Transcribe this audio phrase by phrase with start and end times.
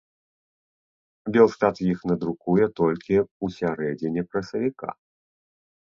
[1.35, 4.89] Белстат іх надрукуе толькі ў сярэдзіне красавіка.